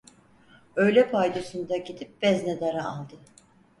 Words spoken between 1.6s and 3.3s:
gidip veznedarı aldı.